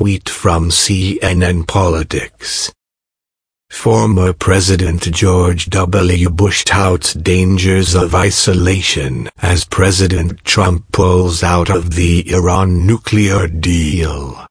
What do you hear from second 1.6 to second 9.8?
Politics. Former President George W. Bush touts dangers of isolation as